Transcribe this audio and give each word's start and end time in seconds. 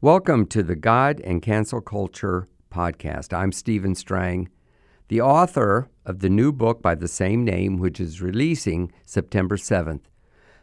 Welcome 0.00 0.46
to 0.50 0.62
the 0.62 0.76
God 0.76 1.20
and 1.24 1.42
Cancel 1.42 1.80
Culture 1.80 2.46
podcast. 2.72 3.36
I'm 3.36 3.50
Stephen 3.50 3.96
Strang, 3.96 4.48
the 5.08 5.20
author 5.20 5.90
of 6.06 6.20
the 6.20 6.30
new 6.30 6.52
book 6.52 6.80
by 6.80 6.94
the 6.94 7.08
same 7.08 7.44
name, 7.44 7.78
which 7.78 7.98
is 7.98 8.22
releasing 8.22 8.92
September 9.04 9.56
7th. 9.56 10.02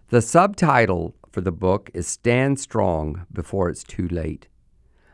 The 0.07 0.21
subtitle 0.21 1.15
for 1.33 1.41
the 1.41 1.51
book 1.51 1.91
is 1.93 2.07
Stand 2.07 2.61
Strong 2.61 3.25
Before 3.29 3.67
It's 3.67 3.83
Too 3.83 4.07
Late. 4.07 4.47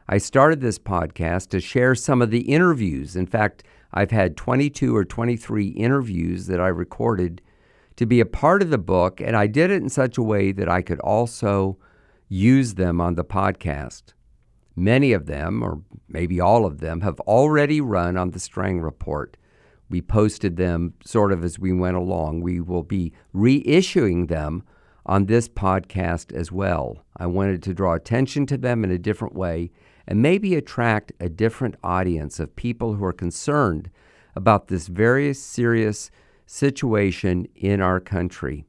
I 0.08 0.20
started 0.20 0.62
this 0.62 0.78
podcast 0.78 1.50
to 1.50 1.60
share 1.60 1.96
some 1.96 2.22
of 2.22 2.30
the 2.30 2.42
interviews. 2.42 3.16
In 3.16 3.26
fact, 3.26 3.64
I've 3.92 4.12
had 4.12 4.38
22 4.38 4.96
or 4.96 5.04
23 5.04 5.70
interviews 5.70 6.46
that 6.46 6.62
I 6.62 6.68
recorded 6.68 7.42
to 7.96 8.06
be 8.06 8.20
a 8.20 8.28
part 8.28 8.62
of 8.62 8.70
the 8.70 8.78
book, 8.78 9.20
and 9.20 9.36
I 9.36 9.48
did 9.48 9.72
it 9.72 9.82
in 9.82 9.90
such 9.90 10.20
a 10.20 10.24
way 10.24 10.52
that 10.52 10.70
I 10.70 10.84
could 10.84 11.00
also 11.00 11.80
use 12.32 12.76
them 12.76 13.02
on 13.02 13.16
the 13.16 13.26
podcast. 13.26 14.14
Many 14.74 15.12
of 15.12 15.26
them, 15.26 15.62
or 15.62 15.82
maybe 16.08 16.40
all 16.40 16.66
of 16.66 16.80
them, 16.80 17.02
have 17.02 17.20
already 17.22 17.82
run 17.82 18.16
on 18.16 18.32
the 18.32 18.40
Strang 18.40 18.80
Report. 18.80 19.36
We 19.90 20.02
posted 20.02 20.56
them 20.56 20.94
sort 21.04 21.34
of 21.34 21.44
as 21.44 21.60
we 21.60 21.74
went 21.74 21.98
along. 21.98 22.40
We 22.40 22.62
will 22.62 22.84
be 22.84 23.12
reissuing 23.36 24.30
them 24.30 24.64
on 25.06 25.26
this 25.26 25.50
podcast 25.50 26.34
as 26.34 26.54
well. 26.54 27.04
I 27.18 27.26
wanted 27.26 27.62
to 27.64 27.74
draw 27.74 27.96
attention 27.96 28.46
to 28.46 28.58
them 28.58 28.86
in 28.86 28.92
a 28.92 28.98
different 28.98 29.36
way 29.36 29.70
and 30.08 30.22
maybe 30.22 30.56
attract 30.56 31.12
a 31.20 31.28
different 31.28 31.76
audience 31.84 32.40
of 32.40 32.56
people 32.56 32.94
who 32.94 33.04
are 33.04 33.12
concerned 33.12 33.92
about 34.38 34.70
this 34.70 34.88
very 34.88 35.34
serious 35.34 36.10
situation 36.46 37.46
in 37.56 37.82
our 37.82 38.00
country. 38.00 38.64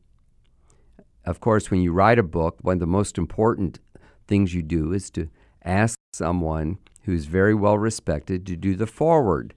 Of 1.25 1.41
course, 1.41 1.71
when 1.71 1.81
you 1.83 1.93
write 1.93 2.19
a 2.19 2.25
book, 2.25 2.59
one 2.63 2.75
of 2.75 2.81
the 2.81 2.87
most 2.87 3.17
important 3.17 3.79
things 4.27 4.55
you 4.55 4.63
do 4.63 4.93
is 4.93 5.11
to 5.11 5.29
ask 5.65 5.99
someone 6.13 6.79
who's 7.05 7.27
very 7.27 7.55
well 7.55 7.79
respected 7.79 8.47
to 8.47 8.57
do 8.57 8.75
the 8.75 8.87
foreword. 8.87 9.55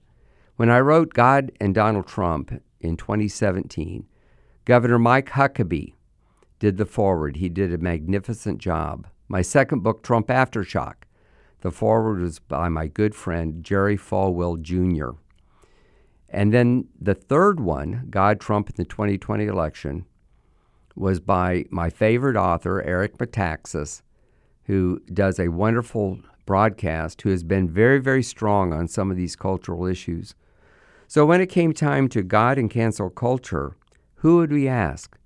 When 0.56 0.70
I 0.70 0.80
wrote 0.80 1.14
God 1.14 1.52
and 1.60 1.74
Donald 1.74 2.06
Trump 2.06 2.62
in 2.80 2.96
2017, 2.96 4.06
Governor 4.64 4.98
Mike 4.98 5.30
Huckabee 5.30 5.94
did 6.58 6.76
the 6.76 6.86
foreword. 6.86 7.36
He 7.36 7.48
did 7.48 7.72
a 7.72 7.78
magnificent 7.78 8.58
job. 8.58 9.06
My 9.28 9.42
second 9.42 9.82
book, 9.82 10.02
Trump 10.02 10.28
Aftershock, 10.28 10.94
the 11.60 11.70
foreword 11.70 12.20
was 12.20 12.38
by 12.38 12.68
my 12.68 12.86
good 12.86 13.14
friend 13.14 13.64
Jerry 13.64 13.96
Falwell 13.96 14.60
Jr. 14.60 15.18
And 16.28 16.52
then 16.52 16.88
the 17.00 17.14
third 17.14 17.60
one, 17.60 18.06
God, 18.10 18.40
Trump 18.40 18.70
in 18.70 18.76
the 18.76 18.84
2020 18.84 19.46
election, 19.46 20.06
was 20.96 21.20
by 21.20 21.66
my 21.70 21.90
favorite 21.90 22.36
author, 22.36 22.82
Eric 22.82 23.18
Metaxas, 23.18 24.02
who 24.64 25.00
does 25.12 25.38
a 25.38 25.48
wonderful 25.48 26.18
broadcast, 26.46 27.22
who 27.22 27.30
has 27.30 27.44
been 27.44 27.68
very, 27.68 28.00
very 28.00 28.22
strong 28.22 28.72
on 28.72 28.88
some 28.88 29.10
of 29.10 29.16
these 29.16 29.36
cultural 29.36 29.86
issues. 29.86 30.34
So 31.06 31.24
when 31.26 31.40
it 31.40 31.46
came 31.46 31.72
time 31.72 32.08
to 32.08 32.22
God 32.22 32.58
and 32.58 32.70
cancel 32.70 33.10
culture, 33.10 33.76
who 34.16 34.38
would 34.38 34.50
we 34.50 34.66
ask? 34.66 35.16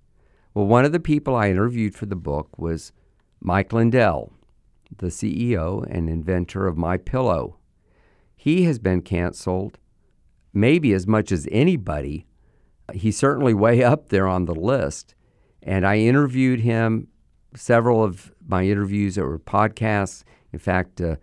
Well, 0.52 0.66
one 0.66 0.84
of 0.84 0.92
the 0.92 1.00
people 1.00 1.36
I 1.36 1.48
interviewed 1.48 1.94
for 1.94 2.06
the 2.06 2.16
book 2.16 2.58
was 2.58 2.92
Mike 3.40 3.72
Lindell, 3.72 4.32
the 4.98 5.06
CEO 5.06 5.86
and 5.88 6.10
inventor 6.10 6.66
of 6.66 6.76
My 6.76 6.96
Pillow. 6.96 7.56
He 8.36 8.64
has 8.64 8.78
been 8.78 9.02
canceled 9.02 9.78
maybe 10.52 10.92
as 10.92 11.06
much 11.06 11.30
as 11.30 11.46
anybody. 11.50 12.26
He's 12.92 13.16
certainly 13.16 13.54
way 13.54 13.82
up 13.82 14.08
there 14.08 14.26
on 14.26 14.46
the 14.46 14.54
list. 14.54 15.14
And 15.62 15.86
I 15.86 15.98
interviewed 15.98 16.60
him, 16.60 17.08
several 17.54 18.02
of 18.02 18.32
my 18.46 18.64
interviews 18.64 19.18
were 19.18 19.38
podcasts. 19.38 20.24
In 20.52 20.58
fact, 20.58 21.00
uh, 21.00 21.16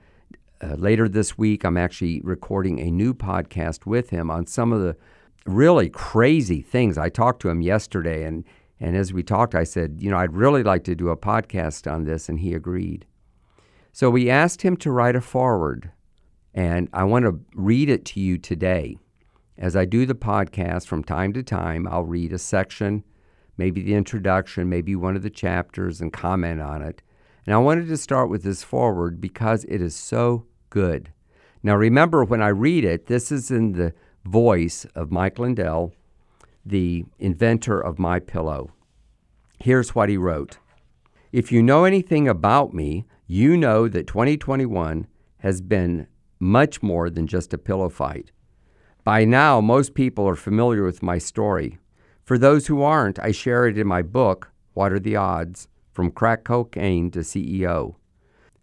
uh, 0.62 0.76
later 0.76 1.08
this 1.08 1.38
week, 1.38 1.64
I'm 1.64 1.78
actually 1.78 2.22
recording 2.24 2.80
a 2.80 2.92
new 2.92 3.14
podcast 3.14 3.86
with 3.86 4.10
him 4.10 4.30
on 4.32 4.48
some 4.48 4.74
of 4.74 4.82
the 4.82 4.96
really 5.46 5.90
crazy 5.90 6.62
things. 6.62 6.98
I 6.98 7.10
talked 7.10 7.42
to 7.42 7.50
him 7.50 7.62
yesterday, 7.62 8.24
and, 8.24 8.44
and 8.80 8.96
as 8.96 9.14
we 9.14 9.24
talked, 9.24 9.56
I 9.56 9.64
said, 9.64 9.98
you 10.00 10.10
know, 10.10 10.18
I'd 10.18 10.34
really 10.34 10.64
like 10.64 10.84
to 10.86 10.96
do 10.96 11.10
a 11.10 11.18
podcast 11.18 11.92
on 11.92 12.04
this, 12.04 12.30
and 12.30 12.40
he 12.40 12.54
agreed. 12.54 13.06
So 13.92 14.10
we 14.10 14.30
asked 14.30 14.62
him 14.62 14.78
to 14.78 14.92
write 14.92 15.16
a 15.16 15.22
foreword, 15.22 15.92
and 16.54 16.90
I 16.94 17.04
want 17.04 17.26
to 17.26 17.40
read 17.56 17.90
it 17.90 18.06
to 18.06 18.20
you 18.20 18.38
today. 18.38 18.98
As 19.58 19.76
I 19.76 19.86
do 19.86 20.06
the 20.06 20.16
podcast 20.16 20.86
from 20.86 21.04
time 21.04 21.34
to 21.34 21.42
time, 21.42 21.88
I'll 21.88 22.04
read 22.04 22.32
a 22.32 22.38
section 22.38 23.04
maybe 23.58 23.82
the 23.82 23.96
introduction, 23.96 24.70
maybe 24.70 24.96
one 24.96 25.16
of 25.16 25.24
the 25.24 25.30
chapters, 25.30 26.00
and 26.00 26.14
comment 26.14 26.62
on 26.62 26.82
it. 26.82 27.02
And 27.46 27.56
I 27.56 27.60
wanted 27.60 27.88
to 27.88 27.98
start 27.98 28.30
with 28.30 28.44
this 28.44 28.64
foreword 28.64 29.20
because 29.20 29.64
it 29.66 29.82
is 29.82 29.96
so 29.96 30.46
good. 30.70 31.12
Now, 31.64 31.76
remember, 31.76 32.24
when 32.24 32.42
I 32.42 32.50
read 32.50 32.86
it, 32.86 33.08
this 33.08 33.32
is 33.32 33.50
in 33.52 33.74
the 33.74 33.94
voice 34.26 34.86
of 34.96 35.12
Mike 35.12 35.40
Lindell, 35.40 35.94
the 36.66 37.06
inventor 37.20 37.80
of 37.80 38.00
My 38.00 38.20
Pillow. 38.20 38.72
Here's 39.60 39.96
what 39.96 40.10
he 40.10 40.18
wrote 40.18 40.58
If 41.32 41.52
you 41.52 41.64
know 41.64 41.86
anything 41.86 42.28
about 42.28 42.74
me, 42.74 43.06
you 43.26 43.58
know 43.58 43.88
that 43.88 44.08
2021 44.08 45.08
has 45.40 45.62
been 45.62 46.08
much 46.40 46.84
more 46.84 47.10
than 47.10 47.28
just 47.28 47.54
a 47.54 47.58
pillow 47.58 47.90
fight. 47.90 48.32
By 49.04 49.26
now, 49.26 49.62
most 49.62 49.94
people 49.94 50.28
are 50.28 50.36
familiar 50.36 50.84
with 50.84 51.02
my 51.02 51.18
story. 51.18 51.78
For 52.28 52.38
those 52.38 52.68
who 52.68 52.82
aren't, 52.82 53.20
I 53.20 53.32
share 53.32 53.68
it 53.68 53.78
in 53.78 53.88
my 53.88 54.02
book, 54.02 54.52
What 54.74 54.92
Are 54.92 55.00
the 55.00 55.16
Odds? 55.16 55.70
From 55.94 56.12
Crack 56.12 56.44
Cocaine 56.44 57.10
to 57.12 57.20
CEO. 57.20 57.96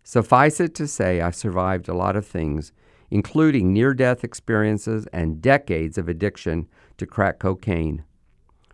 Suffice 0.02 0.60
it 0.60 0.74
to 0.74 0.86
say, 0.86 1.22
I've 1.22 1.34
survived 1.34 1.88
a 1.88 1.94
lot 1.94 2.14
of 2.14 2.26
things, 2.26 2.72
including 3.10 3.72
near 3.72 3.94
death 3.94 4.22
experiences 4.22 5.06
and 5.14 5.40
decades 5.40 5.96
of 5.96 6.10
addiction 6.10 6.68
to 6.98 7.06
crack 7.06 7.38
cocaine. 7.38 8.04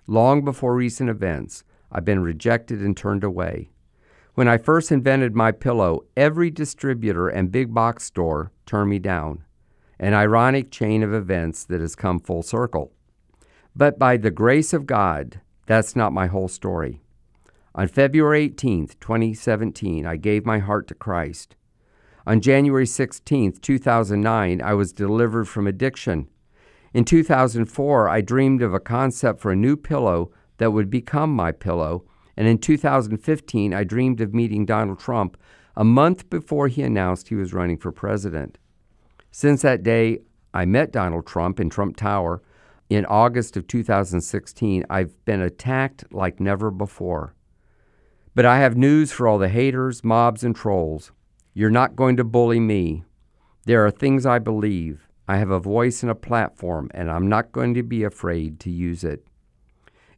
Long 0.08 0.44
before 0.44 0.74
recent 0.74 1.08
events, 1.08 1.62
I've 1.92 2.04
been 2.04 2.24
rejected 2.24 2.80
and 2.80 2.96
turned 2.96 3.22
away. 3.22 3.70
When 4.34 4.48
I 4.48 4.58
first 4.58 4.90
invented 4.90 5.36
my 5.36 5.52
pillow, 5.52 6.00
every 6.16 6.50
distributor 6.50 7.28
and 7.28 7.52
big 7.52 7.72
box 7.72 8.02
store 8.06 8.50
turned 8.66 8.90
me 8.90 8.98
down. 8.98 9.44
An 10.00 10.14
ironic 10.14 10.72
chain 10.72 11.04
of 11.04 11.14
events 11.14 11.62
that 11.66 11.80
has 11.80 11.94
come 11.94 12.18
full 12.18 12.42
circle. 12.42 12.92
But 13.74 13.98
by 13.98 14.16
the 14.16 14.30
grace 14.30 14.72
of 14.72 14.86
God, 14.86 15.40
that's 15.66 15.94
not 15.94 16.12
my 16.12 16.26
whole 16.26 16.48
story. 16.48 17.00
On 17.74 17.86
February 17.86 18.50
18th, 18.50 18.98
2017, 18.98 20.04
I 20.04 20.16
gave 20.16 20.44
my 20.44 20.58
heart 20.58 20.88
to 20.88 20.94
Christ. 20.94 21.54
On 22.26 22.40
January 22.40 22.84
16th, 22.84 23.60
2009, 23.60 24.60
I 24.60 24.74
was 24.74 24.92
delivered 24.92 25.46
from 25.46 25.66
addiction. 25.66 26.28
In 26.92 27.04
2004, 27.04 28.08
I 28.08 28.20
dreamed 28.20 28.62
of 28.62 28.74
a 28.74 28.80
concept 28.80 29.40
for 29.40 29.52
a 29.52 29.56
new 29.56 29.76
pillow 29.76 30.32
that 30.58 30.72
would 30.72 30.90
become 30.90 31.32
my 31.32 31.52
pillow. 31.52 32.04
And 32.36 32.48
in 32.48 32.58
2015, 32.58 33.72
I 33.72 33.84
dreamed 33.84 34.20
of 34.20 34.34
meeting 34.34 34.66
Donald 34.66 34.98
Trump 34.98 35.36
a 35.76 35.84
month 35.84 36.28
before 36.28 36.66
he 36.68 36.82
announced 36.82 37.28
he 37.28 37.36
was 37.36 37.54
running 37.54 37.78
for 37.78 37.92
president. 37.92 38.58
Since 39.30 39.62
that 39.62 39.84
day, 39.84 40.22
I 40.52 40.64
met 40.64 40.92
Donald 40.92 41.26
Trump 41.26 41.60
in 41.60 41.70
Trump 41.70 41.96
Tower 41.96 42.42
in 42.90 43.06
August 43.06 43.56
of 43.56 43.68
2016, 43.68 44.84
I've 44.90 45.24
been 45.24 45.40
attacked 45.40 46.12
like 46.12 46.40
never 46.40 46.72
before. 46.72 47.34
But 48.34 48.44
I 48.44 48.58
have 48.58 48.76
news 48.76 49.12
for 49.12 49.28
all 49.28 49.38
the 49.38 49.48
haters, 49.48 50.02
mobs, 50.02 50.42
and 50.42 50.54
trolls. 50.54 51.12
You're 51.54 51.70
not 51.70 51.94
going 51.94 52.16
to 52.16 52.24
bully 52.24 52.58
me. 52.58 53.04
There 53.64 53.86
are 53.86 53.92
things 53.92 54.26
I 54.26 54.40
believe. 54.40 55.08
I 55.28 55.36
have 55.36 55.50
a 55.50 55.60
voice 55.60 56.02
and 56.02 56.10
a 56.10 56.16
platform, 56.16 56.90
and 56.92 57.08
I'm 57.08 57.28
not 57.28 57.52
going 57.52 57.74
to 57.74 57.84
be 57.84 58.02
afraid 58.02 58.58
to 58.60 58.70
use 58.70 59.04
it. 59.04 59.24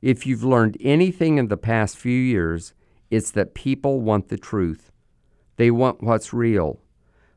If 0.01 0.27
you've 0.27 0.43
learned 0.43 0.79
anything 0.81 1.37
in 1.37 1.49
the 1.49 1.59
past 1.59 1.99
few 1.99 2.19
years, 2.19 2.73
it's 3.11 3.31
that 3.33 3.55
people 3.55 4.01
want 4.01 4.29
the 4.29 4.39
truth. 4.39 4.91
They 5.57 5.71
want 5.71 6.03
what's 6.03 6.33
real. 6.33 6.81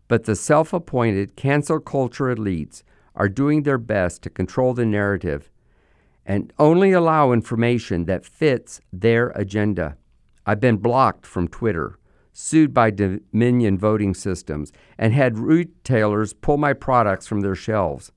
But 0.07 0.23
the 0.23 0.35
self 0.37 0.71
appointed 0.71 1.35
cancel 1.35 1.81
culture 1.81 2.33
elites 2.33 2.83
are 3.15 3.29
doing 3.29 3.63
their 3.63 3.77
best 3.77 4.21
to 4.23 4.29
control 4.29 4.73
the 4.73 4.85
narrative 4.85 5.49
and 6.25 6.51
only 6.57 6.91
allow 6.91 7.31
information 7.31 8.05
that 8.05 8.25
fits 8.25 8.81
their 8.91 9.29
agenda. 9.29 9.95
I've 10.45 10.59
been 10.59 10.77
blocked 10.77 11.25
from 11.25 11.47
Twitter, 11.47 11.99
sued 12.33 12.73
by 12.73 12.91
Dominion 12.91 13.77
voting 13.77 14.13
systems, 14.13 14.71
and 14.97 15.13
had 15.13 15.37
retailers 15.37 16.33
pull 16.33 16.57
my 16.57 16.73
products 16.73 17.27
from 17.27 17.41
their 17.41 17.55
shelves. 17.55 18.11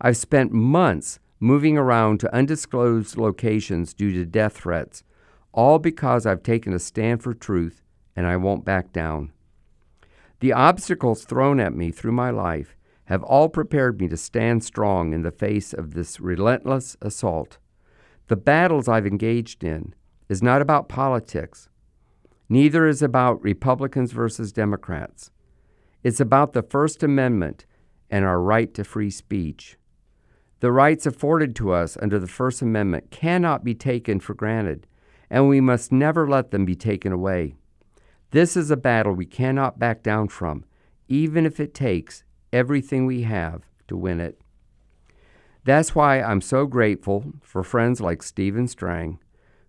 I've 0.00 0.16
spent 0.16 0.52
months 0.52 1.18
moving 1.40 1.78
around 1.78 2.20
to 2.20 2.34
undisclosed 2.34 3.16
locations 3.16 3.94
due 3.94 4.12
to 4.12 4.24
death 4.24 4.58
threats, 4.58 5.04
all 5.52 5.78
because 5.78 6.26
I've 6.26 6.42
taken 6.42 6.72
a 6.72 6.78
stand 6.78 7.22
for 7.22 7.34
truth 7.34 7.82
and 8.16 8.26
I 8.26 8.36
won't 8.36 8.64
back 8.64 8.92
down. 8.92 9.32
The 10.40 10.52
obstacles 10.52 11.24
thrown 11.24 11.60
at 11.60 11.74
me 11.74 11.90
through 11.90 12.12
my 12.12 12.30
life 12.30 12.76
have 13.06 13.22
all 13.22 13.48
prepared 13.48 14.00
me 14.00 14.08
to 14.08 14.16
stand 14.16 14.64
strong 14.64 15.12
in 15.12 15.22
the 15.22 15.30
face 15.30 15.72
of 15.72 15.94
this 15.94 16.20
relentless 16.20 16.96
assault. 17.02 17.58
The 18.28 18.36
battles 18.36 18.88
I've 18.88 19.06
engaged 19.06 19.62
in 19.62 19.94
is 20.28 20.42
not 20.42 20.62
about 20.62 20.88
politics. 20.88 21.68
Neither 22.48 22.86
is 22.86 23.02
about 23.02 23.42
Republicans 23.42 24.12
versus 24.12 24.52
Democrats. 24.52 25.30
It's 26.02 26.20
about 26.20 26.52
the 26.52 26.62
First 26.62 27.02
Amendment 27.02 27.66
and 28.10 28.24
our 28.24 28.40
right 28.40 28.72
to 28.74 28.84
free 28.84 29.10
speech. 29.10 29.76
The 30.60 30.72
rights 30.72 31.04
afforded 31.04 31.54
to 31.56 31.72
us 31.72 31.98
under 32.00 32.18
the 32.18 32.26
First 32.26 32.62
Amendment 32.62 33.10
cannot 33.10 33.64
be 33.64 33.74
taken 33.74 34.20
for 34.20 34.34
granted, 34.34 34.86
and 35.28 35.48
we 35.48 35.60
must 35.60 35.92
never 35.92 36.28
let 36.28 36.50
them 36.50 36.64
be 36.64 36.74
taken 36.74 37.12
away. 37.12 37.54
This 38.30 38.56
is 38.56 38.70
a 38.70 38.76
battle 38.76 39.12
we 39.12 39.26
cannot 39.26 39.78
back 39.78 40.02
down 40.02 40.28
from, 40.28 40.64
even 41.08 41.44
if 41.44 41.60
it 41.60 41.74
takes 41.74 42.24
everything 42.54 43.04
we 43.04 43.22
have 43.22 43.62
to 43.88 43.96
win 43.96 44.20
it. 44.20 44.40
That's 45.64 45.94
why 45.94 46.22
I'm 46.22 46.40
so 46.40 46.66
grateful 46.66 47.32
for 47.42 47.64
friends 47.64 48.00
like 48.00 48.22
Stephen 48.22 48.68
Strang, 48.68 49.18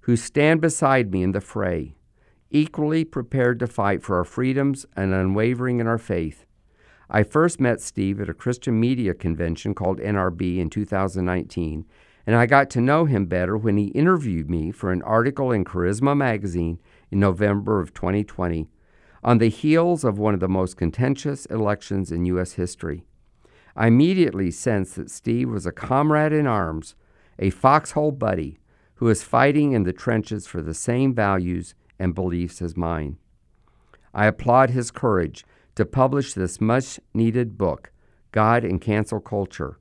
who 0.02 0.16
stand 0.16 0.62
beside 0.62 1.12
me 1.12 1.24
in 1.24 1.32
the 1.32 1.42
fray, 1.42 1.96
equally 2.52 3.04
prepared 3.04 3.60
to 3.60 3.68
fight 3.68 4.04
for 4.04 4.18
our 4.18 4.24
freedoms 4.24 4.86
and 4.96 5.14
unwavering 5.14 5.80
in 5.80 5.88
our 5.88 5.98
faith. 5.98 6.46
I 7.10 7.24
first 7.24 7.60
met 7.60 7.82
Steve 7.82 8.22
at 8.22 8.30
a 8.30 8.36
Christian 8.36 8.80
media 8.80 9.16
convention 9.16 9.74
called 9.74 10.00
NRB 10.00 10.60
in 10.60 10.70
2019, 10.70 11.86
and 12.28 12.36
I 12.36 12.46
got 12.46 12.70
to 12.72 12.82
know 12.82 13.06
him 13.06 13.26
better 13.26 13.58
when 13.58 13.78
he 13.78 13.86
interviewed 13.88 14.50
me 14.50 14.72
for 14.72 14.92
an 14.92 15.02
article 15.02 15.52
in 15.52 15.66
Charisma 15.66 16.16
magazine 16.16 16.80
in 17.10 17.20
November 17.20 17.80
of 17.80 17.96
2020 17.96 18.68
on 19.26 19.40
the 19.40 19.50
heels 19.50 20.04
of 20.04 20.20
one 20.20 20.36
of 20.36 20.40
the 20.40 20.48
most 20.48 20.78
contentious 20.78 21.48
elections 21.48 22.12
in 22.12 22.26
U.S. 22.26 22.54
history. 22.54 23.04
I 23.76 23.88
immediately 23.88 24.52
sensed 24.52 24.96
that 24.98 25.10
Steve 25.10 25.50
was 25.50 25.66
a 25.66 25.72
comrade 25.72 26.32
in 26.32 26.46
arms, 26.46 26.94
a 27.40 27.50
foxhole 27.50 28.12
buddy 28.12 28.60
who 28.96 29.10
is 29.10 29.24
fighting 29.24 29.72
in 29.72 29.82
the 29.82 29.92
trenches 29.92 30.46
for 30.46 30.62
the 30.62 30.76
same 30.76 31.16
values 31.16 31.74
and 31.98 32.14
beliefs 32.14 32.62
as 32.62 32.78
mine. 32.78 33.18
I 34.14 34.28
applaud 34.28 34.70
his 34.70 34.92
courage 34.92 35.44
to 35.74 35.86
publish 35.86 36.34
this 36.34 36.62
much 36.62 37.00
needed 37.12 37.58
book, 37.58 37.92
God 38.32 38.64
and 38.64 38.80
Cancel 38.80 39.20
Culture. 39.20 39.80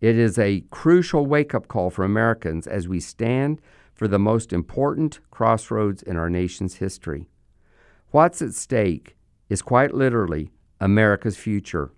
It 0.00 0.16
is 0.16 0.38
a 0.38 0.64
crucial 0.70 1.26
wake 1.26 1.54
up 1.54 1.68
call 1.68 1.90
for 1.90 2.02
Americans 2.02 2.66
as 2.66 2.88
we 2.88 2.98
stand 2.98 3.60
for 3.92 4.08
the 4.08 4.18
most 4.18 4.54
important 4.54 5.20
crossroads 5.30 6.02
in 6.02 6.16
our 6.16 6.30
nation's 6.30 6.76
history. 6.76 7.28
What's 8.14 8.40
at 8.42 8.54
stake 8.54 9.16
is 9.48 9.60
quite 9.60 9.92
literally 9.92 10.52
America's 10.80 11.36
future. 11.36 11.90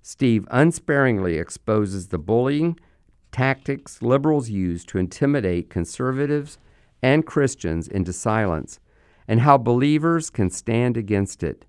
Steve 0.00 0.48
unsparingly 0.50 1.36
exposes 1.36 2.08
the 2.08 2.16
bullying 2.16 2.80
tactics 3.30 4.00
liberals 4.00 4.48
use 4.48 4.86
to 4.86 4.96
intimidate 4.96 5.68
conservatives 5.68 6.56
and 7.02 7.26
Christians 7.26 7.88
into 7.88 8.10
silence, 8.10 8.80
and 9.28 9.40
how 9.40 9.58
believers 9.58 10.30
can 10.30 10.48
stand 10.48 10.96
against 10.96 11.42
it. 11.42 11.66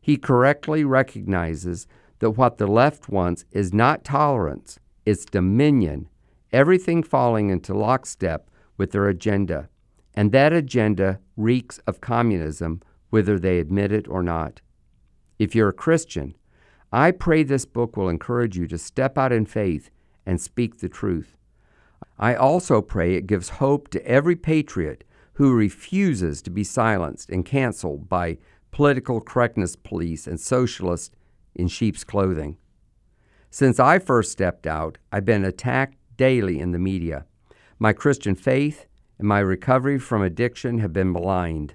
He 0.00 0.16
correctly 0.16 0.82
recognizes 0.82 1.86
that 2.20 2.38
what 2.38 2.56
the 2.56 2.66
left 2.66 3.10
wants 3.10 3.44
is 3.50 3.74
not 3.74 4.02
tolerance, 4.02 4.78
it's 5.04 5.26
dominion, 5.26 6.08
everything 6.54 7.02
falling 7.02 7.50
into 7.50 7.74
lockstep 7.74 8.48
with 8.78 8.92
their 8.92 9.08
agenda. 9.08 9.68
And 10.14 10.32
that 10.32 10.54
agenda 10.54 11.20
reeks 11.36 11.80
of 11.86 12.00
communism, 12.00 12.80
whether 13.10 13.38
they 13.38 13.58
admit 13.58 13.92
it 13.92 14.08
or 14.08 14.22
not. 14.22 14.60
If 15.38 15.54
you're 15.54 15.68
a 15.68 15.74
Christian, 15.74 16.36
I 16.92 17.10
pray 17.10 17.42
this 17.42 17.64
book 17.64 17.96
will 17.96 18.08
encourage 18.08 18.56
you 18.56 18.66
to 18.68 18.78
step 18.78 19.16
out 19.16 19.32
in 19.32 19.46
faith 19.46 19.90
and 20.26 20.40
speak 20.40 20.78
the 20.78 20.88
truth. 20.88 21.36
I 22.18 22.34
also 22.34 22.82
pray 22.82 23.14
it 23.14 23.26
gives 23.26 23.48
hope 23.48 23.88
to 23.88 24.06
every 24.06 24.36
patriot 24.36 25.04
who 25.34 25.54
refuses 25.54 26.42
to 26.42 26.50
be 26.50 26.64
silenced 26.64 27.30
and 27.30 27.44
canceled 27.44 28.08
by 28.08 28.38
political 28.70 29.20
correctness 29.20 29.76
police 29.76 30.26
and 30.26 30.38
socialists 30.38 31.14
in 31.54 31.68
sheep's 31.68 32.04
clothing. 32.04 32.56
Since 33.50 33.80
I 33.80 33.98
first 33.98 34.30
stepped 34.30 34.66
out, 34.66 34.98
I've 35.10 35.24
been 35.24 35.44
attacked 35.44 35.96
daily 36.16 36.60
in 36.60 36.72
the 36.72 36.78
media. 36.78 37.24
My 37.78 37.92
Christian 37.92 38.34
faith 38.34 38.86
and 39.18 39.26
my 39.26 39.40
recovery 39.40 39.98
from 39.98 40.22
addiction 40.22 40.78
have 40.78 40.92
been 40.92 41.12
maligned. 41.12 41.74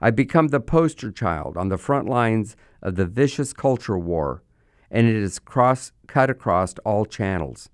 I've 0.00 0.16
become 0.16 0.48
the 0.48 0.60
poster 0.60 1.12
child 1.12 1.56
on 1.56 1.68
the 1.68 1.76
front 1.76 2.08
lines 2.08 2.56
of 2.82 2.96
the 2.96 3.06
vicious 3.06 3.52
culture 3.52 3.98
war, 3.98 4.42
and 4.90 5.06
it 5.06 5.14
is 5.14 5.38
cross, 5.38 5.92
cut 6.06 6.30
across 6.30 6.74
all 6.84 7.04
channels. 7.04 7.68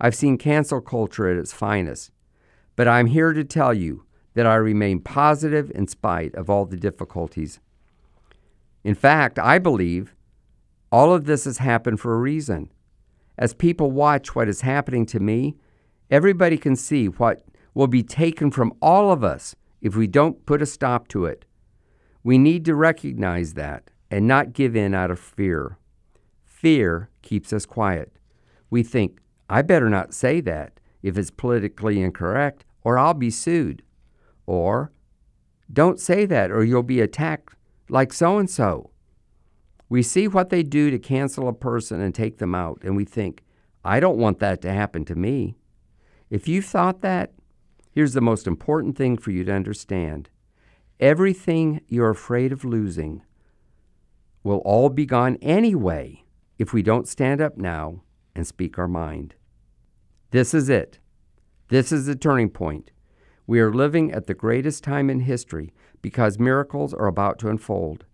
I've 0.00 0.16
seen 0.16 0.38
cancel 0.38 0.80
culture 0.80 1.28
at 1.28 1.36
its 1.36 1.52
finest, 1.52 2.10
but 2.74 2.88
I'm 2.88 3.06
here 3.06 3.32
to 3.32 3.44
tell 3.44 3.72
you 3.72 4.04
that 4.34 4.46
I 4.46 4.56
remain 4.56 4.98
positive 5.00 5.70
in 5.74 5.86
spite 5.86 6.34
of 6.34 6.50
all 6.50 6.64
the 6.64 6.76
difficulties. 6.76 7.60
In 8.82 8.96
fact, 8.96 9.38
I 9.38 9.58
believe 9.58 10.16
all 10.90 11.14
of 11.14 11.26
this 11.26 11.44
has 11.44 11.58
happened 11.58 12.00
for 12.00 12.14
a 12.14 12.18
reason. 12.18 12.70
As 13.38 13.54
people 13.54 13.92
watch 13.92 14.34
what 14.34 14.48
is 14.48 14.62
happening 14.62 15.06
to 15.06 15.20
me, 15.20 15.56
everybody 16.10 16.58
can 16.58 16.74
see 16.74 17.06
what 17.06 17.44
will 17.72 17.86
be 17.86 18.02
taken 18.02 18.50
from 18.50 18.72
all 18.82 19.12
of 19.12 19.22
us 19.22 19.54
if 19.80 19.94
we 19.94 20.06
don't 20.06 20.44
put 20.44 20.60
a 20.60 20.66
stop 20.66 21.08
to 21.08 21.24
it. 21.24 21.44
We 22.24 22.38
need 22.38 22.64
to 22.66 22.74
recognize 22.74 23.54
that 23.54 23.90
and 24.10 24.26
not 24.26 24.52
give 24.52 24.76
in 24.76 24.94
out 24.94 25.10
of 25.10 25.18
fear. 25.18 25.78
Fear 26.44 27.08
keeps 27.22 27.52
us 27.52 27.66
quiet. 27.66 28.12
We 28.70 28.82
think, 28.82 29.20
I 29.50 29.62
better 29.62 29.90
not 29.90 30.14
say 30.14 30.40
that 30.42 30.78
if 31.02 31.18
it's 31.18 31.30
politically 31.30 32.00
incorrect, 32.00 32.64
or 32.84 32.98
I'll 32.98 33.14
be 33.14 33.30
sued. 33.30 33.82
Or, 34.46 34.92
don't 35.72 35.98
say 35.98 36.26
that, 36.26 36.50
or 36.50 36.64
you'll 36.64 36.82
be 36.82 37.00
attacked 37.00 37.54
like 37.88 38.12
so 38.12 38.38
and 38.38 38.48
so. 38.48 38.90
We 39.88 40.02
see 40.02 40.28
what 40.28 40.50
they 40.50 40.62
do 40.62 40.90
to 40.90 40.98
cancel 40.98 41.48
a 41.48 41.52
person 41.52 42.00
and 42.00 42.14
take 42.14 42.38
them 42.38 42.54
out, 42.54 42.80
and 42.82 42.96
we 42.96 43.04
think, 43.04 43.42
I 43.84 44.00
don't 44.00 44.18
want 44.18 44.38
that 44.38 44.62
to 44.62 44.72
happen 44.72 45.04
to 45.06 45.14
me. 45.14 45.56
If 46.30 46.48
you've 46.48 46.64
thought 46.64 47.02
that, 47.02 47.32
here's 47.90 48.14
the 48.14 48.20
most 48.20 48.46
important 48.46 48.96
thing 48.96 49.18
for 49.18 49.32
you 49.32 49.44
to 49.44 49.52
understand 49.52 50.30
everything 51.02 51.80
you're 51.88 52.10
afraid 52.10 52.52
of 52.52 52.64
losing 52.64 53.20
will 54.44 54.58
all 54.58 54.88
be 54.88 55.04
gone 55.04 55.36
anyway 55.42 56.22
if 56.60 56.72
we 56.72 56.80
don't 56.80 57.08
stand 57.08 57.40
up 57.40 57.56
now 57.58 58.00
and 58.36 58.46
speak 58.46 58.78
our 58.78 58.86
mind. 58.86 59.34
This 60.30 60.54
is 60.54 60.68
it. 60.68 61.00
This 61.70 61.90
is 61.90 62.06
the 62.06 62.14
turning 62.14 62.50
point. 62.50 62.92
We 63.48 63.58
are 63.58 63.74
living 63.74 64.12
at 64.12 64.28
the 64.28 64.34
greatest 64.34 64.84
time 64.84 65.10
in 65.10 65.20
history 65.20 65.74
because 66.02 66.38
miracles 66.38 66.94
are 66.94 67.08
about 67.08 67.40
to 67.40 67.48
unfold. 67.48 68.04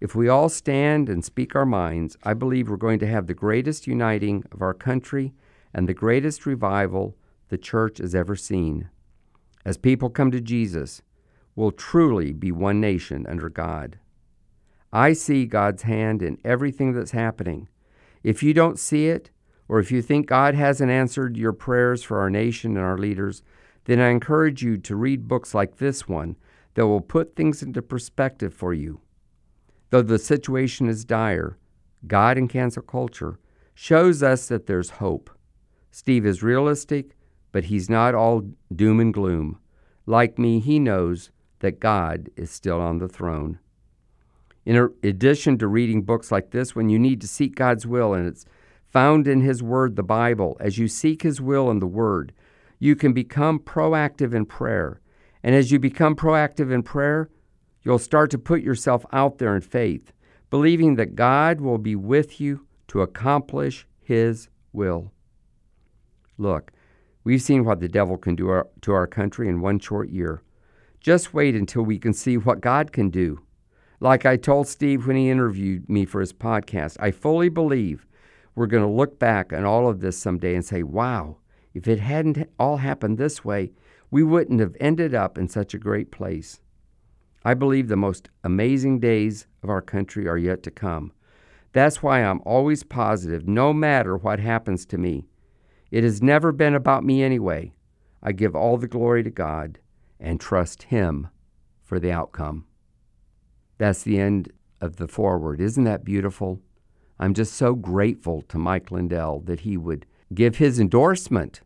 If 0.00 0.14
we 0.14 0.26
all 0.26 0.48
stand 0.48 1.10
and 1.10 1.22
speak 1.22 1.54
our 1.54 1.66
minds, 1.66 2.16
I 2.22 2.32
believe 2.32 2.70
we're 2.70 2.76
going 2.78 2.98
to 3.00 3.06
have 3.06 3.26
the 3.26 3.34
greatest 3.34 3.86
uniting 3.86 4.42
of 4.50 4.62
our 4.62 4.74
country 4.74 5.34
and 5.74 5.86
the 5.86 5.94
greatest 5.94 6.46
revival 6.46 7.14
the 7.50 7.58
church 7.58 7.98
has 7.98 8.14
ever 8.14 8.36
seen. 8.36 8.88
As 9.66 9.76
people 9.76 10.08
come 10.08 10.30
to 10.30 10.40
Jesus, 10.40 11.02
we'll 11.54 11.72
truly 11.72 12.32
be 12.32 12.52
one 12.52 12.80
nation 12.80 13.26
under 13.28 13.48
God. 13.48 13.98
I 14.92 15.12
see 15.12 15.46
God's 15.46 15.82
hand 15.82 16.22
in 16.22 16.38
everything 16.44 16.92
that's 16.92 17.12
happening. 17.12 17.68
If 18.22 18.42
you 18.42 18.52
don't 18.52 18.78
see 18.78 19.08
it, 19.08 19.30
or 19.68 19.78
if 19.78 19.90
you 19.90 20.02
think 20.02 20.26
God 20.26 20.54
hasn't 20.54 20.90
answered 20.90 21.36
your 21.36 21.52
prayers 21.52 22.02
for 22.02 22.20
our 22.20 22.28
nation 22.28 22.76
and 22.76 22.84
our 22.84 22.98
leaders, 22.98 23.42
then 23.84 24.00
I 24.00 24.10
encourage 24.10 24.62
you 24.62 24.76
to 24.78 24.96
read 24.96 25.28
books 25.28 25.54
like 25.54 25.78
this 25.78 26.06
one 26.06 26.36
that 26.74 26.86
will 26.86 27.00
put 27.00 27.34
things 27.34 27.62
into 27.62 27.82
perspective 27.82 28.52
for 28.52 28.74
you. 28.74 29.00
Though 29.90 30.02
the 30.02 30.18
situation 30.18 30.88
is 30.88 31.04
dire, 31.04 31.58
God 32.06 32.38
and 32.38 32.48
cancel 32.48 32.82
culture 32.82 33.38
shows 33.74 34.22
us 34.22 34.48
that 34.48 34.66
there's 34.66 34.90
hope. 34.90 35.30
Steve 35.90 36.26
is 36.26 36.42
realistic, 36.42 37.16
but 37.50 37.64
he's 37.64 37.90
not 37.90 38.14
all 38.14 38.48
doom 38.74 39.00
and 39.00 39.12
gloom. 39.12 39.58
Like 40.06 40.38
me, 40.38 40.58
he 40.58 40.78
knows 40.78 41.30
that 41.62 41.78
God 41.78 42.28
is 42.36 42.50
still 42.50 42.80
on 42.80 42.98
the 42.98 43.08
throne. 43.08 43.58
In 44.64 44.90
addition 45.02 45.58
to 45.58 45.68
reading 45.68 46.02
books 46.02 46.30
like 46.30 46.50
this 46.50 46.74
one, 46.74 46.88
you 46.88 46.98
need 46.98 47.20
to 47.20 47.28
seek 47.28 47.54
God's 47.54 47.86
will, 47.86 48.14
and 48.14 48.26
it's 48.26 48.44
found 48.90 49.26
in 49.28 49.40
His 49.40 49.62
Word, 49.62 49.94
the 49.94 50.02
Bible. 50.02 50.56
As 50.60 50.76
you 50.76 50.88
seek 50.88 51.22
His 51.22 51.40
will 51.40 51.70
in 51.70 51.78
the 51.78 51.86
Word, 51.86 52.32
you 52.80 52.96
can 52.96 53.12
become 53.12 53.60
proactive 53.60 54.34
in 54.34 54.44
prayer. 54.44 55.00
And 55.44 55.54
as 55.54 55.70
you 55.70 55.78
become 55.78 56.16
proactive 56.16 56.72
in 56.72 56.82
prayer, 56.82 57.30
you'll 57.82 57.98
start 57.98 58.30
to 58.32 58.38
put 58.38 58.62
yourself 58.62 59.06
out 59.12 59.38
there 59.38 59.54
in 59.54 59.62
faith, 59.62 60.12
believing 60.50 60.96
that 60.96 61.14
God 61.14 61.60
will 61.60 61.78
be 61.78 61.94
with 61.94 62.40
you 62.40 62.66
to 62.88 63.02
accomplish 63.02 63.86
His 64.00 64.48
will. 64.72 65.12
Look, 66.38 66.72
we've 67.22 67.42
seen 67.42 67.64
what 67.64 67.78
the 67.78 67.88
devil 67.88 68.16
can 68.16 68.34
do 68.34 68.48
our, 68.48 68.66
to 68.80 68.92
our 68.92 69.06
country 69.06 69.48
in 69.48 69.60
one 69.60 69.78
short 69.78 70.10
year. 70.10 70.42
Just 71.02 71.34
wait 71.34 71.56
until 71.56 71.82
we 71.82 71.98
can 71.98 72.12
see 72.12 72.36
what 72.36 72.60
God 72.60 72.92
can 72.92 73.10
do. 73.10 73.40
Like 73.98 74.24
I 74.24 74.36
told 74.36 74.68
Steve 74.68 75.04
when 75.04 75.16
he 75.16 75.30
interviewed 75.30 75.88
me 75.88 76.04
for 76.04 76.20
his 76.20 76.32
podcast, 76.32 76.96
I 77.00 77.10
fully 77.10 77.48
believe 77.48 78.06
we're 78.54 78.68
going 78.68 78.84
to 78.84 78.88
look 78.88 79.18
back 79.18 79.52
on 79.52 79.64
all 79.64 79.88
of 79.88 80.00
this 80.00 80.16
someday 80.16 80.54
and 80.54 80.64
say, 80.64 80.84
wow, 80.84 81.38
if 81.74 81.88
it 81.88 81.98
hadn't 81.98 82.48
all 82.56 82.76
happened 82.76 83.18
this 83.18 83.44
way, 83.44 83.72
we 84.12 84.22
wouldn't 84.22 84.60
have 84.60 84.76
ended 84.78 85.12
up 85.12 85.36
in 85.36 85.48
such 85.48 85.74
a 85.74 85.78
great 85.78 86.12
place. 86.12 86.60
I 87.44 87.54
believe 87.54 87.88
the 87.88 87.96
most 87.96 88.28
amazing 88.44 89.00
days 89.00 89.48
of 89.64 89.70
our 89.70 89.82
country 89.82 90.28
are 90.28 90.38
yet 90.38 90.62
to 90.62 90.70
come. 90.70 91.10
That's 91.72 92.00
why 92.00 92.22
I'm 92.22 92.42
always 92.44 92.84
positive, 92.84 93.48
no 93.48 93.72
matter 93.72 94.16
what 94.16 94.38
happens 94.38 94.86
to 94.86 94.98
me. 94.98 95.26
It 95.90 96.04
has 96.04 96.22
never 96.22 96.52
been 96.52 96.76
about 96.76 97.02
me 97.02 97.24
anyway. 97.24 97.72
I 98.22 98.30
give 98.30 98.54
all 98.54 98.76
the 98.76 98.86
glory 98.86 99.24
to 99.24 99.30
God 99.30 99.80
and 100.22 100.40
trust 100.40 100.84
Him 100.84 101.28
for 101.82 102.00
the 102.00 102.12
outcome. 102.12 102.64
That's 103.76 104.02
the 104.02 104.18
end 104.18 104.52
of 104.80 104.96
the 104.96 105.08
foreword. 105.08 105.60
Isn't 105.60 105.84
that 105.84 106.04
beautiful? 106.04 106.60
I'm 107.18 107.34
just 107.34 107.52
so 107.54 107.74
grateful 107.74 108.42
to 108.42 108.58
Mike 108.58 108.90
Lindell 108.90 109.40
that 109.40 109.60
he 109.60 109.76
would 109.76 110.06
give 110.34 110.56
his 110.56 110.80
endorsement 110.80 111.60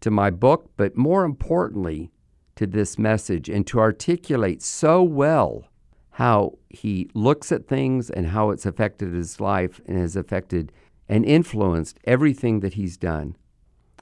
to 0.00 0.10
my 0.10 0.30
book, 0.30 0.70
but 0.76 0.96
more 0.96 1.24
importantly, 1.24 2.10
to 2.56 2.66
this 2.66 2.98
message 2.98 3.48
and 3.48 3.66
to 3.66 3.80
articulate 3.80 4.62
so 4.62 5.02
well 5.02 5.64
how 6.10 6.58
he 6.68 7.08
looks 7.14 7.50
at 7.50 7.66
things 7.66 8.10
and 8.10 8.28
how 8.28 8.50
it's 8.50 8.66
affected 8.66 9.12
his 9.12 9.40
life 9.40 9.80
and 9.86 9.98
has 9.98 10.16
affected 10.16 10.70
and 11.08 11.24
influenced 11.24 11.98
everything 12.04 12.60
that 12.60 12.74
he's 12.74 12.96
done. 12.96 13.36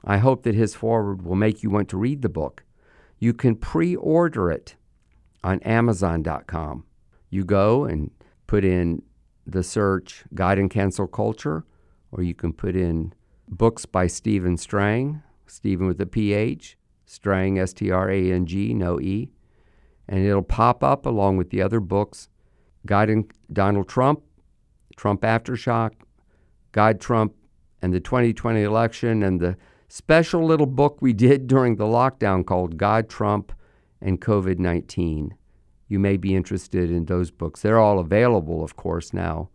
I 0.03 0.17
hope 0.17 0.43
that 0.43 0.55
his 0.55 0.75
foreword 0.75 1.23
will 1.23 1.35
make 1.35 1.63
you 1.63 1.69
want 1.69 1.89
to 1.89 1.97
read 1.97 2.21
the 2.21 2.29
book. 2.29 2.63
You 3.23 3.33
can 3.33 3.55
pre 3.55 3.95
order 3.95 4.51
it 4.51 4.75
on 5.45 5.59
Amazon.com. 5.61 6.83
You 7.29 7.45
go 7.45 7.85
and 7.85 8.11
put 8.47 8.65
in 8.65 9.01
the 9.47 9.63
search 9.63 10.25
God 10.33 10.57
and 10.57 10.69
Cancel 10.69 11.07
Culture, 11.07 11.63
or 12.11 12.21
you 12.21 12.35
can 12.35 12.51
put 12.51 12.75
in 12.75 13.13
books 13.47 13.85
by 13.85 14.07
Stephen 14.07 14.57
Strang, 14.57 15.23
Stephen 15.47 15.87
with 15.87 16.01
a 16.01 16.05
PH, 16.05 16.77
Strang, 17.05 17.57
S 17.57 17.71
T 17.71 17.91
R 17.91 18.09
A 18.09 18.31
N 18.31 18.45
G, 18.45 18.73
no 18.73 18.99
E 18.99 19.31
and 20.07 20.25
it'll 20.25 20.41
pop 20.41 20.83
up 20.83 21.05
along 21.05 21.37
with 21.37 21.49
the 21.49 21.61
other 21.61 21.79
books 21.79 22.27
God 22.85 23.09
and 23.09 23.31
Donald 23.51 23.87
Trump, 23.87 24.21
Trump 24.97 25.21
Aftershock, 25.21 25.93
God, 26.73 26.99
Trump, 26.99 27.33
and 27.81 27.93
the 27.93 28.01
2020 28.01 28.61
election, 28.61 29.23
and 29.23 29.39
the 29.39 29.55
special 29.93 30.43
little 30.43 30.65
book 30.65 30.97
we 31.01 31.13
did 31.13 31.45
during 31.53 31.75
the 31.75 31.85
lockdown 31.85 32.43
called 32.43 32.77
God, 32.77 33.07
Trump 33.07 33.51
and 34.01 34.19
COVID 34.19 34.57
19. 34.57 35.35
You 35.87 35.99
may 35.99 36.17
be 36.17 36.35
interested 36.35 36.89
in 36.89 37.05
those 37.05 37.29
books. 37.29 37.61
They're 37.61 37.79
all 37.79 37.99
available, 37.99 38.63
of 38.63 38.75
course, 38.75 39.13
now. 39.13 39.49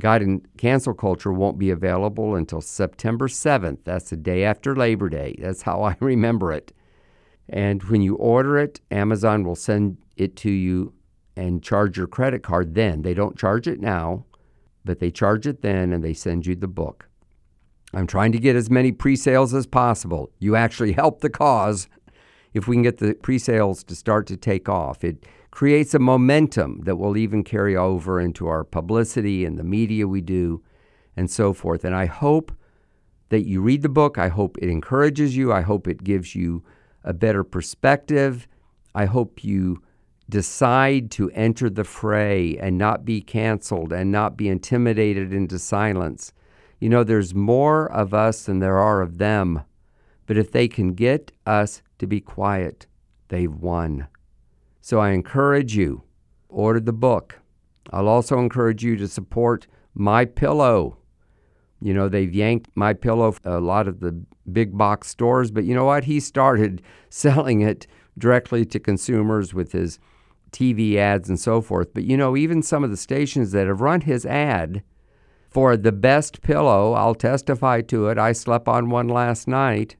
God 0.00 0.22
and 0.22 0.46
Cancel 0.56 0.94
Culture 0.94 1.32
won't 1.32 1.58
be 1.58 1.70
available 1.70 2.34
until 2.34 2.62
September 2.62 3.28
7th. 3.28 3.80
That's 3.84 4.08
the 4.08 4.16
day 4.16 4.44
after 4.44 4.74
Labor 4.74 5.10
Day. 5.10 5.36
That's 5.38 5.62
how 5.62 5.82
I 5.82 5.96
remember 6.00 6.50
it. 6.50 6.72
And 7.48 7.82
when 7.84 8.00
you 8.00 8.14
order 8.14 8.56
it, 8.56 8.80
Amazon 8.90 9.44
will 9.44 9.56
send 9.56 9.98
it 10.16 10.34
to 10.36 10.50
you 10.50 10.94
and 11.36 11.62
charge 11.62 11.98
your 11.98 12.06
credit 12.06 12.42
card 12.42 12.74
then. 12.74 13.02
They 13.02 13.14
don't 13.14 13.36
charge 13.36 13.66
it 13.66 13.80
now, 13.80 14.24
but 14.84 14.98
they 14.98 15.10
charge 15.10 15.46
it 15.46 15.60
then 15.60 15.92
and 15.92 16.02
they 16.02 16.14
send 16.14 16.46
you 16.46 16.54
the 16.54 16.68
book. 16.68 17.07
I'm 17.94 18.06
trying 18.06 18.32
to 18.32 18.38
get 18.38 18.56
as 18.56 18.70
many 18.70 18.92
pre 18.92 19.16
sales 19.16 19.54
as 19.54 19.66
possible. 19.66 20.30
You 20.38 20.56
actually 20.56 20.92
help 20.92 21.20
the 21.20 21.30
cause 21.30 21.88
if 22.52 22.68
we 22.68 22.76
can 22.76 22.82
get 22.82 22.98
the 22.98 23.14
pre 23.14 23.38
sales 23.38 23.82
to 23.84 23.94
start 23.94 24.26
to 24.28 24.36
take 24.36 24.68
off. 24.68 25.04
It 25.04 25.24
creates 25.50 25.94
a 25.94 25.98
momentum 25.98 26.80
that 26.84 26.96
will 26.96 27.16
even 27.16 27.42
carry 27.42 27.76
over 27.76 28.20
into 28.20 28.46
our 28.46 28.64
publicity 28.64 29.44
and 29.44 29.58
the 29.58 29.64
media 29.64 30.06
we 30.06 30.20
do 30.20 30.62
and 31.16 31.30
so 31.30 31.52
forth. 31.52 31.84
And 31.84 31.94
I 31.94 32.06
hope 32.06 32.52
that 33.30 33.46
you 33.46 33.60
read 33.60 33.82
the 33.82 33.88
book. 33.88 34.18
I 34.18 34.28
hope 34.28 34.58
it 34.58 34.68
encourages 34.68 35.36
you. 35.36 35.52
I 35.52 35.62
hope 35.62 35.88
it 35.88 36.04
gives 36.04 36.34
you 36.34 36.62
a 37.04 37.12
better 37.12 37.44
perspective. 37.44 38.46
I 38.94 39.06
hope 39.06 39.44
you 39.44 39.82
decide 40.28 41.10
to 41.12 41.30
enter 41.30 41.70
the 41.70 41.84
fray 41.84 42.58
and 42.58 42.76
not 42.76 43.04
be 43.04 43.20
canceled 43.20 43.92
and 43.92 44.12
not 44.12 44.36
be 44.36 44.48
intimidated 44.48 45.32
into 45.32 45.58
silence. 45.58 46.32
You 46.80 46.88
know, 46.88 47.02
there's 47.04 47.34
more 47.34 47.90
of 47.90 48.14
us 48.14 48.44
than 48.44 48.60
there 48.60 48.78
are 48.78 49.02
of 49.02 49.18
them. 49.18 49.62
But 50.26 50.36
if 50.36 50.52
they 50.52 50.68
can 50.68 50.92
get 50.92 51.32
us 51.46 51.82
to 51.98 52.06
be 52.06 52.20
quiet, 52.20 52.86
they've 53.28 53.52
won. 53.52 54.06
So 54.80 55.00
I 55.00 55.10
encourage 55.10 55.74
you, 55.74 56.02
order 56.48 56.80
the 56.80 56.92
book. 56.92 57.40
I'll 57.90 58.08
also 58.08 58.38
encourage 58.38 58.84
you 58.84 58.96
to 58.96 59.08
support 59.08 59.66
My 59.94 60.24
Pillow. 60.24 60.98
You 61.80 61.94
know, 61.94 62.08
they've 62.08 62.32
yanked 62.32 62.70
My 62.74 62.92
Pillow 62.92 63.34
a 63.44 63.60
lot 63.60 63.88
of 63.88 64.00
the 64.00 64.20
big 64.52 64.76
box 64.76 65.08
stores, 65.08 65.50
but 65.50 65.64
you 65.64 65.74
know 65.74 65.84
what? 65.84 66.04
He 66.04 66.20
started 66.20 66.82
selling 67.08 67.60
it 67.60 67.86
directly 68.16 68.64
to 68.66 68.78
consumers 68.78 69.54
with 69.54 69.72
his 69.72 69.98
TV 70.50 70.96
ads 70.96 71.28
and 71.28 71.38
so 71.38 71.60
forth. 71.60 71.92
But 71.94 72.04
you 72.04 72.16
know, 72.16 72.36
even 72.36 72.62
some 72.62 72.84
of 72.84 72.90
the 72.90 72.96
stations 72.96 73.52
that 73.52 73.66
have 73.66 73.80
run 73.80 74.02
his 74.02 74.24
ad 74.26 74.82
for 75.48 75.76
the 75.76 75.92
best 75.92 76.42
pillow, 76.42 76.92
I'll 76.92 77.14
testify 77.14 77.80
to 77.82 78.08
it. 78.08 78.18
I 78.18 78.32
slept 78.32 78.68
on 78.68 78.90
one 78.90 79.08
last 79.08 79.48
night. 79.48 79.96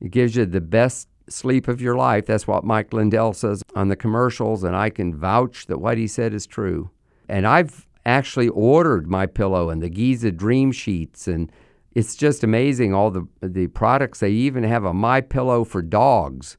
It 0.00 0.10
gives 0.10 0.36
you 0.36 0.46
the 0.46 0.60
best 0.60 1.08
sleep 1.28 1.68
of 1.68 1.80
your 1.80 1.96
life. 1.96 2.26
That's 2.26 2.46
what 2.46 2.64
Mike 2.64 2.92
Lindell 2.92 3.32
says 3.32 3.62
on 3.74 3.88
the 3.88 3.96
commercials, 3.96 4.64
and 4.64 4.74
I 4.74 4.90
can 4.90 5.14
vouch 5.14 5.66
that 5.66 5.78
what 5.78 5.98
he 5.98 6.06
said 6.06 6.34
is 6.34 6.46
true. 6.46 6.90
And 7.28 7.46
I've 7.46 7.86
actually 8.06 8.48
ordered 8.48 9.08
my 9.08 9.26
pillow 9.26 9.70
and 9.70 9.82
the 9.82 9.90
Giza 9.90 10.32
Dream 10.32 10.72
Sheets 10.72 11.28
and 11.28 11.52
it's 11.94 12.14
just 12.14 12.44
amazing 12.44 12.94
all 12.94 13.10
the 13.10 13.26
the 13.42 13.66
products. 13.68 14.20
They 14.20 14.30
even 14.30 14.64
have 14.64 14.84
a 14.84 14.94
My 14.94 15.20
Pillow 15.20 15.64
for 15.64 15.82
dogs. 15.82 16.56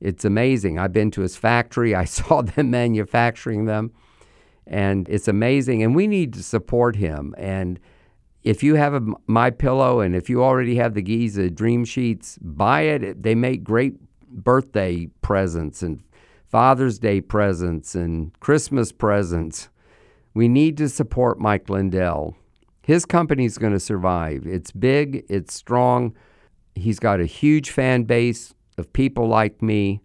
It's 0.00 0.24
amazing. 0.24 0.78
I've 0.78 0.92
been 0.92 1.10
to 1.12 1.20
his 1.22 1.36
factory. 1.36 1.94
I 2.02 2.04
saw 2.04 2.42
them 2.42 2.70
manufacturing 2.70 3.66
them, 3.66 3.92
and 4.66 5.08
it's 5.08 5.28
amazing. 5.28 5.82
And 5.82 5.94
we 5.94 6.06
need 6.06 6.32
to 6.34 6.42
support 6.42 6.96
him. 6.96 7.34
And 7.38 7.78
if 8.42 8.62
you 8.62 8.74
have 8.74 8.94
a 8.94 9.02
My 9.26 9.50
Pillow, 9.50 10.00
and 10.00 10.16
if 10.16 10.28
you 10.28 10.42
already 10.42 10.76
have 10.76 10.94
the 10.94 11.02
Giza 11.02 11.50
Dream 11.50 11.84
Sheets, 11.84 12.38
buy 12.40 12.82
it. 12.82 13.22
They 13.22 13.34
make 13.34 13.62
great 13.62 13.94
birthday 14.28 15.06
presents 15.20 15.82
and 15.82 16.02
Father's 16.46 16.98
Day 16.98 17.20
presents 17.20 17.94
and 17.94 18.38
Christmas 18.40 18.92
presents. 18.92 19.68
We 20.34 20.48
need 20.48 20.76
to 20.78 20.88
support 20.88 21.38
Mike 21.38 21.68
Lindell. 21.68 22.36
His 22.82 23.06
company's 23.06 23.58
going 23.58 23.72
to 23.72 23.80
survive. 23.80 24.46
It's 24.46 24.70
big, 24.72 25.24
it's 25.28 25.54
strong. 25.54 26.14
He's 26.74 26.98
got 26.98 27.20
a 27.20 27.26
huge 27.26 27.70
fan 27.70 28.04
base 28.04 28.54
of 28.76 28.92
people 28.92 29.28
like 29.28 29.62
me, 29.62 30.02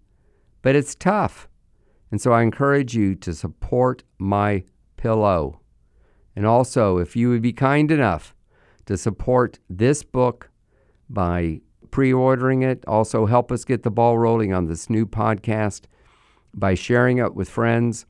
but 0.62 0.76
it's 0.76 0.96
tough. 0.96 1.47
And 2.12 2.22
so 2.22 2.32
I 2.32 2.42
encourage 2.42 2.96
you 2.96 3.16
to 3.16 3.34
support 3.34 4.04
my 4.18 4.64
pillow. 4.96 5.62
And 6.36 6.46
also, 6.46 6.98
if 6.98 7.16
you 7.16 7.30
would 7.30 7.42
be 7.42 7.54
kind 7.54 7.92
enough 7.92 8.36
to 8.86 8.98
support 8.98 9.60
this 9.70 10.04
book 10.04 10.50
by 11.10 11.62
pre 11.92 12.14
ordering 12.14 12.62
it, 12.62 12.84
also 12.88 13.26
help 13.26 13.52
us 13.52 13.66
get 13.66 13.84
the 13.84 13.92
ball 13.92 14.18
rolling 14.18 14.54
on 14.54 14.68
this 14.68 14.90
new 14.90 15.06
podcast 15.06 15.84
by 16.54 16.74
sharing 16.74 17.18
it 17.18 17.36
with 17.36 17.50
friends. 17.50 18.06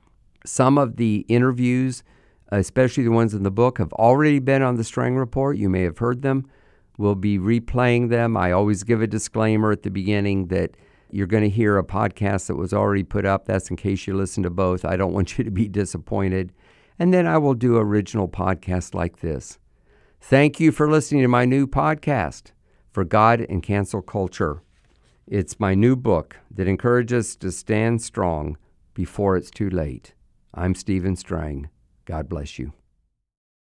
Some 0.46 0.78
of 0.78 0.98
the 0.98 1.26
interviews 1.28 2.04
especially 2.52 3.04
the 3.04 3.12
ones 3.12 3.34
in 3.34 3.44
the 3.44 3.52
book, 3.52 3.78
have 3.78 3.94
already 3.94 4.40
been 4.40 4.62
on 4.62 4.76
the 4.76 4.84
Strang 4.84 5.16
Report. 5.16 5.58
You 5.58 5.70
may 5.70 5.82
have 5.82 5.98
heard 5.98 6.22
them. 6.22 6.50
We'll 6.98 7.16
be 7.16 7.38
replaying 7.38 8.10
them. 8.10 8.38
I 8.38 8.52
always 8.52 8.84
give 8.84 9.02
a 9.02 9.08
disclaimer 9.08 9.72
at 9.72 9.84
the 9.84 9.92
beginning 9.92 10.48
that 10.48 10.72
you're 11.12 11.28
going 11.28 11.44
to 11.44 11.50
hear 11.50 11.78
a 11.78 11.84
podcast 11.84 12.48
that 12.48 12.56
was 12.56 12.74
already 12.74 13.04
put 13.04 13.26
up. 13.26 13.46
That's 13.46 13.70
in 13.70 13.76
case 13.76 14.08
you 14.08 14.16
listen 14.16 14.44
to 14.44 14.50
both. 14.50 14.86
I 14.86 14.98
don't 14.98 15.14
want 15.18 15.38
you 15.38 15.44
to 15.44 15.52
be 15.52 15.68
disappointed. 15.68 16.54
And 17.00 17.14
then 17.14 17.28
I 17.28 17.38
will 17.38 17.54
do 17.54 17.78
original 17.78 18.28
podcasts 18.28 18.94
like 18.94 19.20
this. 19.20 19.60
Thank 20.20 20.60
you 20.60 20.72
for 20.72 20.90
listening 20.90 21.22
to 21.22 21.28
my 21.28 21.46
new 21.46 21.68
podcast 21.68 22.52
for 22.92 23.04
God 23.04 23.42
and 23.42 23.62
Cancel 23.62 24.02
Culture. 24.02 24.64
It's 25.28 25.60
my 25.60 25.76
new 25.76 25.96
book 25.96 26.38
that 26.50 26.68
encourages 26.68 27.32
us 27.32 27.36
to 27.38 27.52
stand 27.52 28.02
strong 28.02 28.58
before 28.94 29.38
it's 29.38 29.52
too 29.52 29.70
late. 29.70 30.14
I'm 30.54 30.74
Stephen 30.74 31.16
Strang. 31.16 31.70
God 32.06 32.28
bless 32.28 32.58
you. 32.58 32.74